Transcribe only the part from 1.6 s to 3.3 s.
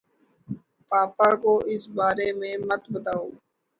اِس بارے میں مت بتاؤ۔